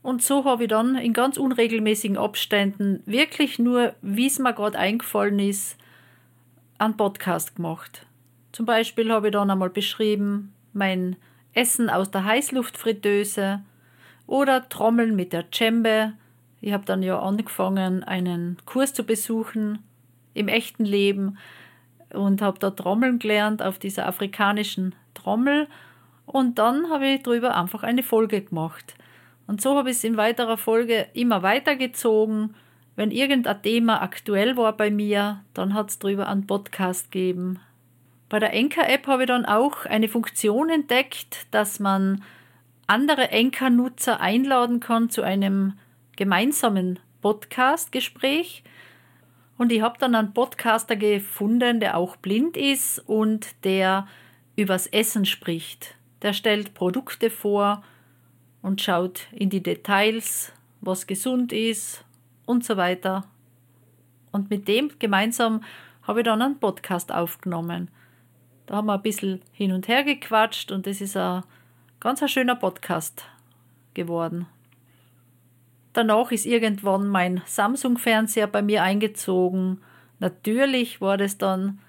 [0.01, 4.77] Und so habe ich dann in ganz unregelmäßigen Abständen wirklich nur, wie es mir gerade
[4.77, 5.77] eingefallen ist,
[6.77, 8.05] einen Podcast gemacht.
[8.51, 11.17] Zum Beispiel habe ich dann einmal beschrieben, mein
[11.53, 13.61] Essen aus der Heißluftfritteuse
[14.27, 16.13] oder Trommeln mit der Djembe.
[16.61, 19.79] Ich habe dann ja angefangen, einen Kurs zu besuchen
[20.33, 21.37] im echten Leben
[22.13, 25.67] und habe da Trommeln gelernt auf dieser afrikanischen Trommel.
[26.25, 28.95] Und dann habe ich darüber einfach eine Folge gemacht.
[29.49, 32.53] Und so habe ich es in weiterer Folge immer weitergezogen.
[32.95, 37.59] Wenn irgendein Thema aktuell war bei mir, dann hat es darüber einen Podcast gegeben.
[38.29, 42.23] Bei der Enker-App habe ich dann auch eine Funktion entdeckt, dass man
[42.85, 45.73] andere Enker-Nutzer einladen kann zu einem
[46.15, 48.63] gemeinsamen Podcast-Gespräch.
[49.57, 54.07] Und ich habe dann einen Podcaster gefunden, der auch blind ist und der
[54.55, 55.95] übers Essen spricht.
[56.21, 57.81] Der stellt Produkte vor
[58.61, 62.03] und schaut in die Details, was gesund ist
[62.45, 63.25] und so weiter.
[64.31, 65.63] Und mit dem gemeinsam
[66.03, 67.89] habe ich dann einen Podcast aufgenommen.
[68.65, 71.43] Da haben wir ein bisschen hin und her gequatscht und das ist ein
[71.99, 73.25] ganz ein schöner Podcast
[73.93, 74.45] geworden.
[75.93, 79.81] Danach ist irgendwann mein Samsung-Fernseher bei mir eingezogen.
[80.19, 81.79] Natürlich war das dann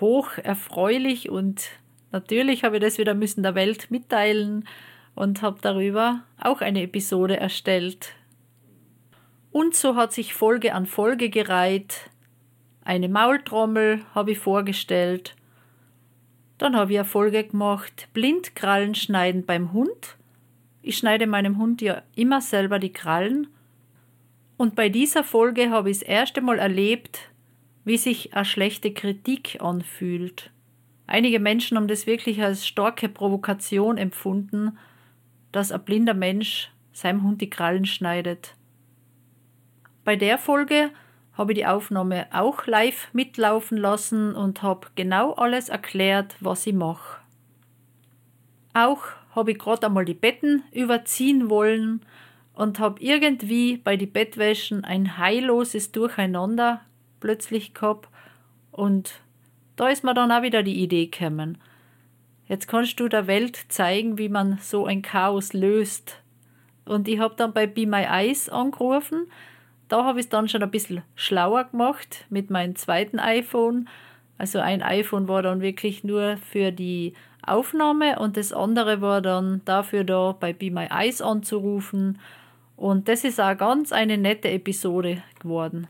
[0.00, 1.68] hoch erfreulich und
[2.10, 4.64] natürlich habe ich das wieder müssen der Welt mitteilen
[5.14, 8.14] und habe darüber auch eine Episode erstellt.
[9.50, 12.10] Und so hat sich Folge an Folge gereiht.
[12.84, 15.36] Eine Maultrommel habe ich vorgestellt
[16.62, 20.16] dann habe ich eine Folge gemacht, Blindkrallen schneiden beim Hund.
[20.80, 23.48] Ich schneide meinem Hund ja immer selber die Krallen.
[24.56, 27.32] Und bei dieser Folge habe ich das erste Mal erlebt,
[27.84, 30.52] wie sich eine schlechte Kritik anfühlt.
[31.08, 34.78] Einige Menschen haben das wirklich als starke Provokation empfunden,
[35.52, 38.54] dass ein blinder Mensch seinem Hund die Krallen schneidet.
[40.04, 40.90] Bei der Folge
[41.34, 46.74] habe ich die Aufnahme auch live mitlaufen lassen und habe genau alles erklärt, was ich
[46.74, 47.20] mache.
[48.74, 52.04] Auch habe ich gerade einmal die Betten überziehen wollen
[52.54, 56.82] und habe irgendwie bei die Bettwäschen ein heilloses Durcheinander
[57.20, 58.08] plötzlich gehabt
[58.70, 59.20] und
[59.76, 61.58] da ist mir dann auch wieder die Idee gekommen.
[62.46, 66.20] Jetzt kannst du der Welt zeigen, wie man so ein Chaos löst.
[66.84, 69.26] Und ich habe dann bei Be My Eyes angerufen
[69.92, 73.90] da habe ich es dann schon ein bisschen schlauer gemacht mit meinem zweiten iPhone.
[74.38, 77.12] Also ein iPhone war dann wirklich nur für die
[77.46, 82.18] Aufnahme und das andere war dann dafür da, bei Be My Eyes anzurufen.
[82.74, 85.88] Und das ist auch ganz eine nette Episode geworden.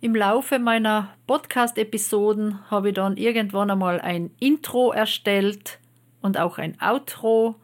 [0.00, 5.78] Im Laufe meiner Podcast-Episoden habe ich dann irgendwann einmal ein Intro erstellt
[6.20, 7.56] und auch ein Outro,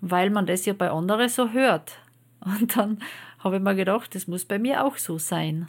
[0.00, 1.98] weil man das ja bei anderen so hört.
[2.44, 2.98] Und dann
[3.38, 5.68] habe ich mir gedacht, das muss bei mir auch so sein.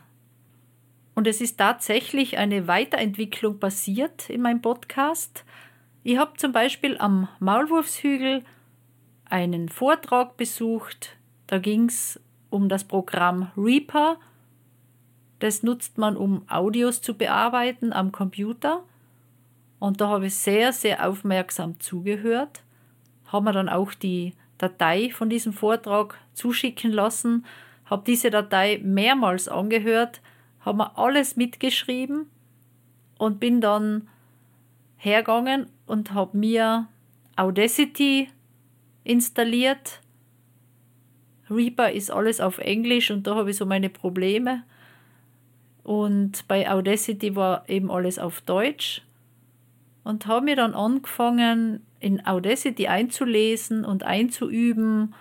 [1.16, 5.46] Und es ist tatsächlich eine Weiterentwicklung passiert in meinem Podcast.
[6.04, 8.44] Ich habe zum Beispiel am Maulwurfshügel
[9.26, 11.18] einen Vortrag besucht.
[11.48, 14.18] Da ging es um das Programm Reaper.
[15.40, 18.84] Das nutzt man, um Audios zu bearbeiten am Computer.
[19.84, 22.64] Und da habe ich sehr, sehr aufmerksam zugehört.
[23.26, 27.44] Haben wir dann auch die Datei von diesem Vortrag zuschicken lassen
[27.86, 30.22] habe diese Datei mehrmals angehört,
[30.62, 32.28] habe mir alles mitgeschrieben
[33.18, 34.08] und bin dann
[34.98, 36.88] hergegangen und habe mir
[37.36, 38.30] Audacity
[39.04, 40.02] installiert.
[41.50, 44.64] Reaper ist alles auf Englisch und da habe ich so meine Probleme.
[45.84, 49.04] Und bei Audacity war eben alles auf Deutsch.
[50.04, 55.16] Und habe mir dann angefangen, in Audacity einzulesen und einzuüben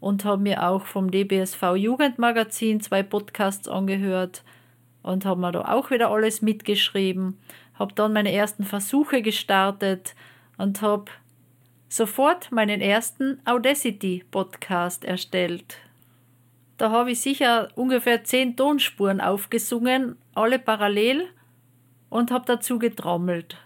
[0.00, 4.44] und habe mir auch vom DBSV Jugendmagazin zwei Podcasts angehört
[5.02, 7.38] und habe mir da auch wieder alles mitgeschrieben.
[7.74, 10.14] Habe dann meine ersten Versuche gestartet
[10.56, 11.06] und habe
[11.88, 15.78] sofort meinen ersten Audacity Podcast erstellt.
[16.76, 21.26] Da habe ich sicher ungefähr zehn Tonspuren aufgesungen, alle parallel
[22.08, 23.56] und habe dazu getrommelt.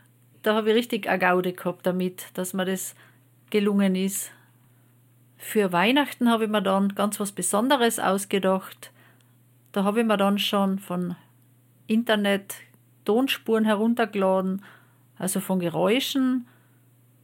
[0.43, 2.95] Da habe ich richtig eine Gaude gehabt damit, dass mir das
[3.51, 4.33] gelungen ist.
[5.37, 8.93] Für Weihnachten habe ich mir dann ganz was Besonderes ausgedacht.
[9.73, 11.17] Da habe ich mir dann schon von
[11.87, 12.55] Internet
[13.05, 14.63] Tonspuren heruntergeladen,
[15.19, 16.47] also von Geräuschen,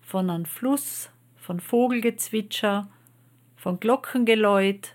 [0.00, 2.88] von einem Fluss, von Vogelgezwitscher,
[3.56, 4.94] von Glockengeläut,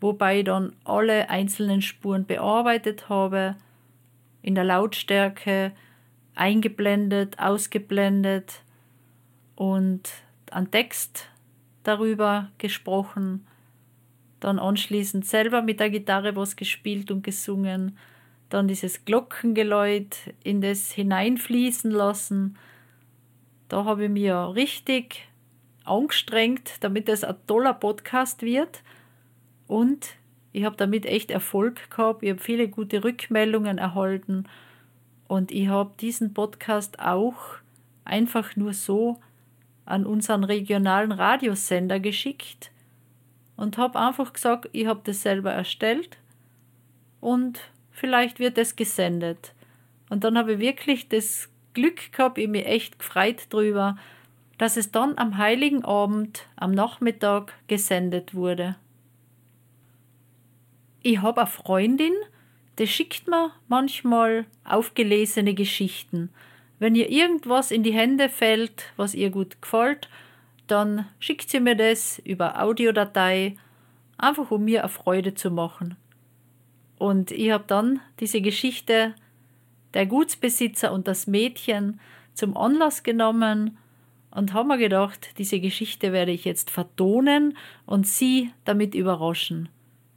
[0.00, 3.56] wobei ich dann alle einzelnen Spuren bearbeitet habe,
[4.42, 5.72] in der Lautstärke
[6.38, 8.62] eingeblendet, ausgeblendet
[9.56, 10.08] und
[10.50, 11.28] einen Text
[11.82, 13.46] darüber gesprochen,
[14.40, 17.98] dann anschließend selber mit der Gitarre was gespielt und gesungen,
[18.50, 22.56] dann dieses Glockengeläut in das hineinfließen lassen.
[23.68, 25.28] Da habe ich mir richtig
[25.84, 28.82] angestrengt, damit es ein toller Podcast wird.
[29.66, 30.16] Und
[30.52, 32.22] ich habe damit echt Erfolg gehabt.
[32.22, 34.44] Ich habe viele gute Rückmeldungen erhalten.
[35.28, 37.36] Und ich habe diesen Podcast auch
[38.04, 39.20] einfach nur so
[39.84, 42.72] an unseren regionalen Radiosender geschickt.
[43.58, 46.16] und habe einfach gesagt, ich habe das selber erstellt
[47.20, 47.60] und
[47.90, 49.52] vielleicht wird es gesendet.
[50.08, 53.98] Und dann habe ich wirklich das Glück gehabt, ich mich echt gefreut drüber,
[54.58, 58.76] dass es dann am heiligen Abend, am Nachmittag gesendet wurde.
[61.02, 62.14] Ich habe eine Freundin,
[62.78, 66.30] die schickt mir manchmal aufgelesene Geschichten.
[66.78, 70.08] Wenn ihr irgendwas in die Hände fällt, was ihr gut gefällt,
[70.68, 73.56] dann schickt sie mir das über Audiodatei,
[74.16, 75.96] einfach um mir eine Freude zu machen.
[76.98, 79.14] Und ich habe dann diese Geschichte
[79.94, 82.00] der Gutsbesitzer und das Mädchen
[82.34, 83.78] zum Anlass genommen
[84.30, 89.68] und habe mir gedacht, diese Geschichte werde ich jetzt vertonen und sie damit überraschen.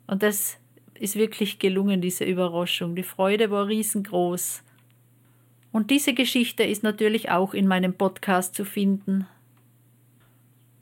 [0.08, 0.58] Und das
[1.02, 2.96] ist wirklich gelungen, diese Überraschung.
[2.96, 4.64] Die Freude war riesengroß.
[5.72, 9.26] Und diese Geschichte ist natürlich auch in meinem Podcast zu finden.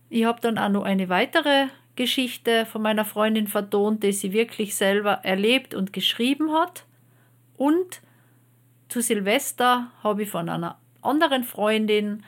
[0.10, 4.76] Ich habe dann auch noch eine weitere Geschichte von meiner Freundin vertont, die sie wirklich
[4.76, 6.84] selber erlebt und geschrieben hat.
[7.56, 8.02] Und
[8.90, 12.24] zu Silvester habe ich von einer anderen Freundin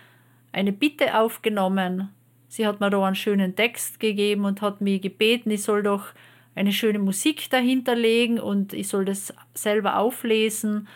[0.53, 2.07] eine Bitte aufgenommen.
[2.47, 6.13] Sie hat mir da einen schönen Text gegeben und hat mir gebeten, ich soll doch
[6.55, 10.87] eine schöne Musik dahinter legen und ich soll das selber auflesen.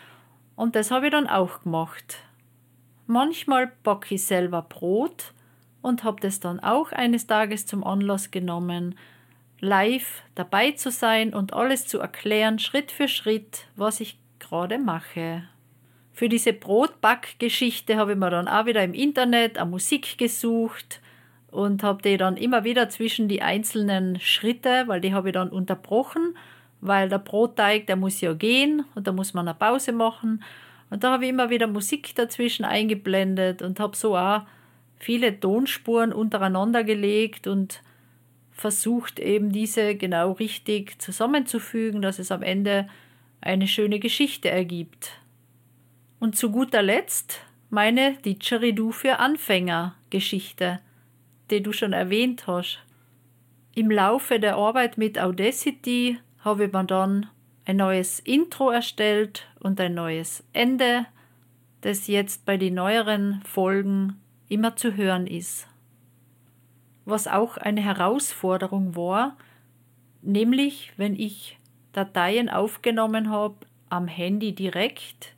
[0.55, 2.19] Und das habe ich dann auch gemacht.
[3.07, 5.33] Manchmal backe ich selber Brot
[5.81, 8.95] und habe das dann auch eines Tages zum Anlass genommen,
[9.59, 15.43] live dabei zu sein und alles zu erklären, Schritt für Schritt, was ich gerade mache.
[16.13, 21.01] Für diese Brotbackgeschichte habe ich mir dann auch wieder im Internet eine Musik gesucht
[21.55, 25.49] und habe die dann immer wieder zwischen die einzelnen Schritte, weil die habe ich dann
[25.49, 26.35] unterbrochen,
[26.81, 30.43] weil der Brotteig, der muss ja gehen und da muss man eine Pause machen.
[30.89, 34.41] Und da habe ich immer wieder Musik dazwischen eingeblendet und habe so auch
[34.97, 37.81] viele Tonspuren untereinander gelegt und
[38.51, 42.87] versucht eben diese genau richtig zusammenzufügen, dass es am Ende
[43.39, 45.11] eine schöne Geschichte ergibt.
[46.19, 47.39] Und zu guter Letzt
[47.69, 50.79] meine Didgeridoo für Anfänger Geschichte,
[51.49, 52.79] die du schon erwähnt hast.
[53.73, 57.27] Im Laufe der Arbeit mit Audacity habe man dann
[57.65, 61.05] ein neues Intro erstellt und ein neues Ende,
[61.81, 65.67] das jetzt bei den neueren Folgen immer zu hören ist.
[67.03, 69.35] Was auch eine Herausforderung war,
[70.21, 71.59] nämlich wenn ich
[71.91, 73.55] Dateien aufgenommen habe
[73.89, 75.35] am Handy direkt,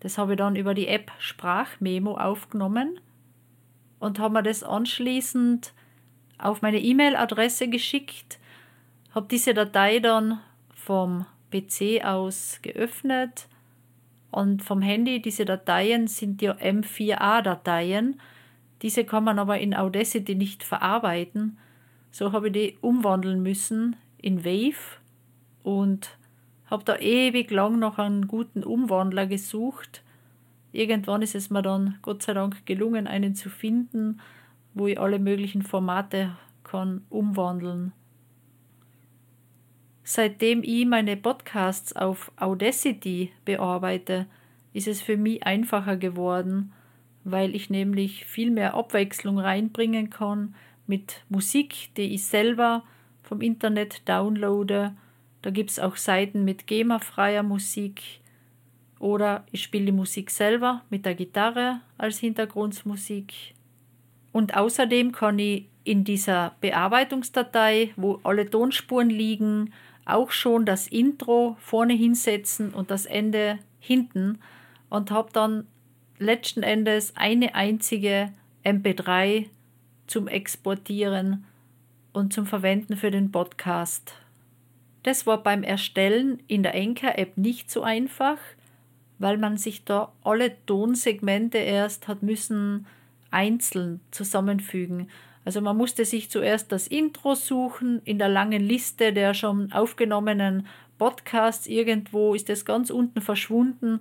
[0.00, 3.00] das habe ich dann über die App Sprachmemo aufgenommen
[4.04, 5.72] und habe mir das anschließend
[6.36, 8.38] auf meine E-Mail-Adresse geschickt,
[9.14, 10.40] habe diese Datei dann
[10.74, 13.48] vom PC aus geöffnet
[14.30, 18.20] und vom Handy, diese Dateien sind ja M4A-Dateien.
[18.82, 21.56] Diese kann man aber in Audacity nicht verarbeiten.
[22.10, 24.98] So habe ich die umwandeln müssen in Wave
[25.62, 26.18] und
[26.66, 30.02] habe da ewig lang noch einen guten Umwandler gesucht.
[30.74, 34.20] Irgendwann ist es mir dann Gott sei Dank gelungen, einen zu finden,
[34.74, 37.92] wo ich alle möglichen Formate kann umwandeln.
[40.02, 44.26] Seitdem ich meine Podcasts auf Audacity bearbeite,
[44.72, 46.72] ist es für mich einfacher geworden,
[47.22, 50.56] weil ich nämlich viel mehr Abwechslung reinbringen kann
[50.88, 52.82] mit Musik, die ich selber
[53.22, 54.92] vom Internet downloade.
[55.42, 58.23] Da gibt es auch Seiten mit GEMA-freier Musik.
[58.98, 63.34] Oder ich spiele die Musik selber mit der Gitarre als Hintergrundmusik.
[64.32, 69.72] Und außerdem kann ich in dieser Bearbeitungsdatei, wo alle Tonspuren liegen,
[70.06, 74.38] auch schon das Intro vorne hinsetzen und das Ende hinten
[74.90, 75.66] und habe dann
[76.18, 78.32] letzten Endes eine einzige
[78.64, 79.46] MP3
[80.06, 81.44] zum Exportieren
[82.12, 84.14] und zum Verwenden für den Podcast.
[85.02, 88.38] Das war beim Erstellen in der Enker-App nicht so einfach,
[89.18, 92.86] weil man sich da alle Tonsegmente erst hat müssen
[93.30, 95.08] einzeln zusammenfügen.
[95.44, 100.66] Also man musste sich zuerst das Intro suchen in der langen Liste der schon aufgenommenen
[100.98, 101.66] Podcasts.
[101.66, 104.00] Irgendwo ist es ganz unten verschwunden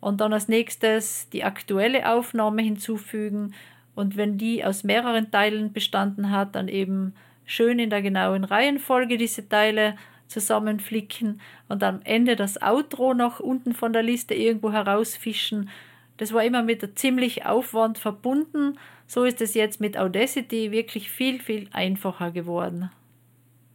[0.00, 3.54] und dann als nächstes die aktuelle Aufnahme hinzufügen.
[3.94, 7.14] Und wenn die aus mehreren Teilen bestanden hat, dann eben
[7.44, 9.96] schön in der genauen Reihenfolge diese Teile
[10.30, 15.68] zusammenflicken und am Ende das Outro noch unten von der Liste irgendwo herausfischen.
[16.16, 18.78] Das war immer mit ziemlich Aufwand verbunden
[19.10, 22.92] so ist es jetzt mit Audacity wirklich viel, viel einfacher geworden.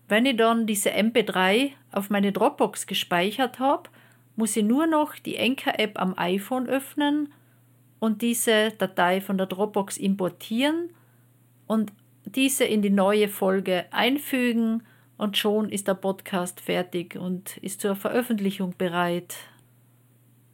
[0.07, 3.89] Wenn ich dann diese MP3 auf meine Dropbox gespeichert habe,
[4.37, 7.33] muss ich nur noch die Enker-App am iPhone öffnen
[7.99, 10.91] und diese Datei von der Dropbox importieren
[11.67, 11.91] und
[12.23, 14.83] diese in die neue Folge einfügen
[15.17, 19.35] und schon ist der Podcast fertig und ist zur Veröffentlichung bereit.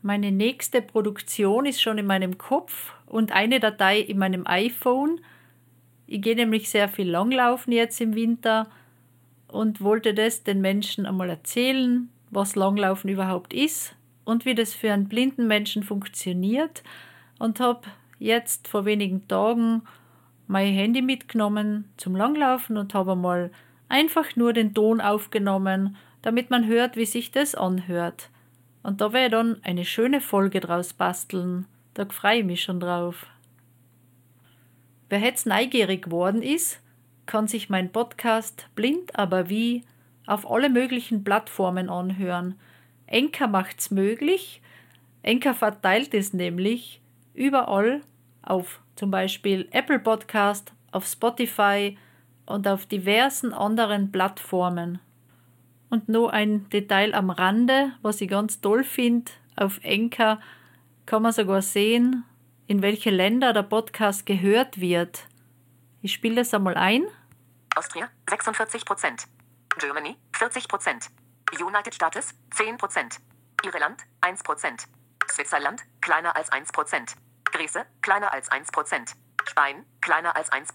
[0.02, 5.22] Meine nächste Produktion ist schon in meinem Kopf und eine Datei in meinem iPhone.
[6.08, 8.68] Ich gehe nämlich sehr viel Langlaufen jetzt im Winter
[9.48, 14.92] und wollte das den Menschen einmal erzählen, was Langlaufen überhaupt ist und wie das für
[14.92, 16.84] einen blinden Menschen funktioniert
[17.38, 17.82] und habe
[18.18, 19.84] jetzt vor wenigen Tagen
[20.48, 23.52] mein Handy mitgenommen zum Langlaufen und habe mal
[23.92, 28.30] einfach nur den Ton aufgenommen, damit man hört, wie sich das anhört.
[28.84, 31.66] Und da werde ich dann eine schöne Folge draus basteln.
[31.94, 33.28] Da freue ich mich schon drauf.
[35.10, 36.80] Wer jetzt neugierig geworden ist,
[37.26, 39.84] kann sich mein Podcast Blind aber wie
[40.26, 42.56] auf alle möglichen Plattformen anhören.
[43.08, 44.62] Enker macht's möglich.
[45.22, 47.02] Enker verteilt es nämlich
[47.34, 48.02] überall
[48.42, 51.98] auf zum Beispiel Apple Podcast, auf Spotify
[52.46, 55.00] und auf diversen anderen Plattformen.
[55.90, 60.40] Und nur ein Detail am Rande, was ich ganz toll finde, auf Enker
[61.06, 62.24] kann man sogar sehen,
[62.68, 65.28] in welche Länder der Podcast gehört wird.
[66.02, 67.04] Ich spiele das einmal ein.
[67.76, 69.28] Austria 46%
[69.78, 71.10] Germany 40%
[71.60, 73.20] United States 10%
[73.64, 74.88] Irland 1%
[75.30, 77.16] Switzerland kleiner als 1%
[77.46, 79.16] Grieße kleiner als 1%
[79.48, 80.72] Spanien kleiner als 1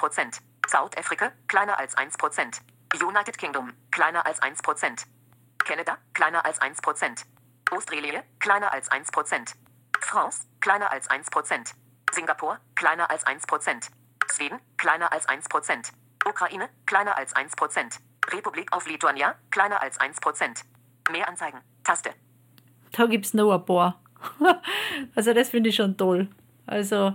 [0.67, 2.61] South Africa kleiner als 1%
[3.03, 5.07] United Kingdom kleiner als 1%
[5.59, 7.25] Canada kleiner als 1%
[7.71, 9.55] Australie kleiner als 1%
[10.01, 11.75] France kleiner als 1%
[12.13, 13.91] Singapur kleiner als 1%
[14.33, 15.93] Schweden kleiner als 1%
[16.27, 18.01] Ukraine, kleiner als 1%.
[18.33, 20.65] Republik auf Lituania, kleiner als 1%.
[21.11, 21.61] Mehr anzeigen.
[21.85, 22.11] Taste.
[22.93, 24.01] Da gibt es noch ein paar.
[25.15, 26.29] also das finde ich schon toll.
[26.67, 27.15] Also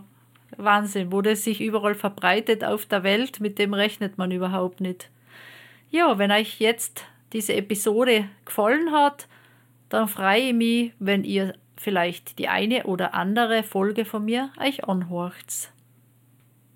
[0.57, 5.09] Wahnsinn, wo das sich überall verbreitet auf der Welt, mit dem rechnet man überhaupt nicht.
[5.89, 9.27] Ja, wenn euch jetzt diese Episode gefallen hat,
[9.89, 14.85] dann freue ich mich, wenn ihr vielleicht die eine oder andere Folge von mir euch
[14.85, 15.71] anhorcht.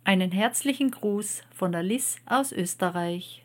[0.04, 3.45] Einen herzlichen Gruß von der Liz aus Österreich.